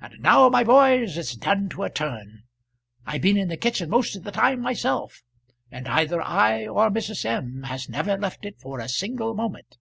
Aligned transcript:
And 0.00 0.18
now, 0.18 0.48
my 0.48 0.64
boys, 0.64 1.16
it's 1.16 1.36
done 1.36 1.68
to 1.68 1.84
a 1.84 1.88
turn. 1.88 2.42
I've 3.06 3.22
been 3.22 3.36
in 3.36 3.46
the 3.46 3.56
kitchen 3.56 3.88
most 3.90 4.16
of 4.16 4.24
the 4.24 4.32
time 4.32 4.60
myself; 4.60 5.22
and 5.70 5.86
either 5.86 6.20
I 6.20 6.66
or 6.66 6.90
Mrs. 6.90 7.24
M. 7.24 7.62
has 7.66 7.88
never 7.88 8.18
left 8.18 8.44
it 8.44 8.58
for 8.58 8.80
a 8.80 8.88
single 8.88 9.34
moment." 9.34 9.78